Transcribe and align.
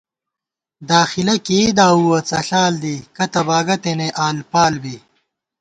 داخِلہ 0.89 1.35
کېئی 1.45 1.67
داوُوَہ 1.77 2.19
څݪال 2.29 2.73
دی، 2.83 2.95
کتہ 3.15 3.41
باگہ 3.47 3.75
تېنے 3.83 4.07
آلپال 4.27 4.73
بی 4.83 4.95